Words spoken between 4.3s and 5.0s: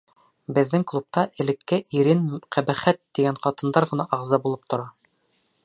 булып тора.